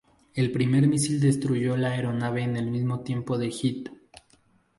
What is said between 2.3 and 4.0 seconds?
en el mismo tiempo de hit.